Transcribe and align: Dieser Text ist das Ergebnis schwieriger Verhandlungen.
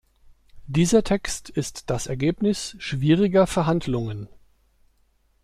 Dieser 0.65 1.03
Text 1.03 1.51
ist 1.51 1.91
das 1.91 2.07
Ergebnis 2.07 2.75
schwieriger 2.79 3.45
Verhandlungen. 3.45 4.29